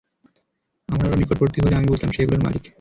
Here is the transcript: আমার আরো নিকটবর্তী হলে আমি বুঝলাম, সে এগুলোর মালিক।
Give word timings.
আমার 0.89 1.05
আরো 1.05 1.15
নিকটবর্তী 1.17 1.59
হলে 1.59 1.75
আমি 1.75 1.87
বুঝলাম, 1.87 2.11
সে 2.11 2.19
এগুলোর 2.23 2.43
মালিক। 2.45 2.63